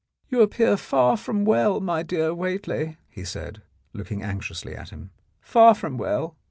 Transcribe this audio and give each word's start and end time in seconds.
"You 0.29 0.41
appear 0.41 0.77
far 0.77 1.15
from 1.15 1.45
well, 1.45 1.79
my 1.79 2.01
dear 2.01 2.33
Whately," 2.33 2.97
he 3.07 3.23
said, 3.23 3.61
looking 3.93 4.23
anxiously 4.23 4.75
at 4.75 4.89
him, 4.89 5.11
"far 5.41 5.75
from 5.75 5.99
well. 5.99 6.35